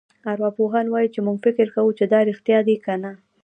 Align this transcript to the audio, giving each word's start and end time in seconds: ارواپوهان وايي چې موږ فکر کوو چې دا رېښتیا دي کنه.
ارواپوهان 0.31 0.85
وايي 0.89 1.07
چې 1.13 1.19
موږ 1.25 1.37
فکر 1.45 1.67
کوو 1.75 1.91
چې 1.97 2.05
دا 2.13 2.19
رېښتیا 2.27 2.59
دي 2.67 2.75
کنه. 2.85 3.11